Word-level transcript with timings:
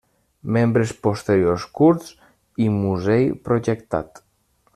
Membres 0.55 0.93
posteriors 1.07 1.67
curts 1.81 2.09
i 2.65 2.71
musell 2.79 3.31
projectat. 3.51 4.25